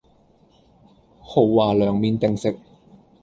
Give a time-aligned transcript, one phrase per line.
[1.19, 2.57] 豪華涼麵定食